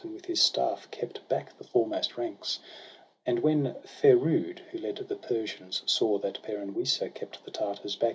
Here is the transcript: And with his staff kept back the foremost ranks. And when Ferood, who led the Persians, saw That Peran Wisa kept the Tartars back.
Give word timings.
And 0.03 0.15
with 0.15 0.25
his 0.25 0.41
staff 0.41 0.89
kept 0.89 1.27
back 1.29 1.55
the 1.59 1.63
foremost 1.63 2.17
ranks. 2.17 2.57
And 3.23 3.37
when 3.43 3.75
Ferood, 3.85 4.57
who 4.71 4.79
led 4.79 4.95
the 4.95 5.15
Persians, 5.15 5.83
saw 5.85 6.17
That 6.17 6.41
Peran 6.41 6.73
Wisa 6.73 7.07
kept 7.11 7.45
the 7.45 7.51
Tartars 7.51 7.95
back. 7.97 8.09